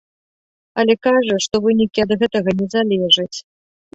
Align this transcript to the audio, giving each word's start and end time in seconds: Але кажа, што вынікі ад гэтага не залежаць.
Але 0.83 0.93
кажа, 1.07 1.35
што 1.45 1.55
вынікі 1.65 2.03
ад 2.05 2.11
гэтага 2.23 2.49
не 2.61 2.67
залежаць. 2.77 3.37